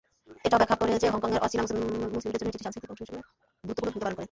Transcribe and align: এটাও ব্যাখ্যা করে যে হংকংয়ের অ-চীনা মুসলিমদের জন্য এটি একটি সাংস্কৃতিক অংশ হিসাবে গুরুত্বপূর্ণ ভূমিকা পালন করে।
এটাও 0.47 0.59
ব্যাখ্যা 0.61 0.77
করে 0.81 0.91
যে 1.03 1.07
হংকংয়ের 1.13 1.43
অ-চীনা 1.45 1.63
মুসলিমদের 2.15 2.39
জন্য 2.39 2.49
এটি 2.49 2.51
একটি 2.57 2.65
সাংস্কৃতিক 2.65 2.91
অংশ 2.91 3.01
হিসাবে 3.03 3.21
গুরুত্বপূর্ণ 3.65 3.91
ভূমিকা 3.93 4.03
পালন 4.05 4.15
করে। 4.15 4.19